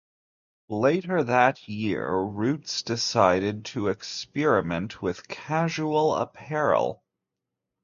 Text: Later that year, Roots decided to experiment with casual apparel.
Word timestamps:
Later 0.71 1.23
that 1.25 1.67
year, 1.69 2.11
Roots 2.23 2.81
decided 2.81 3.65
to 3.65 3.87
experiment 3.89 4.99
with 5.03 5.27
casual 5.27 6.15
apparel. 6.15 7.03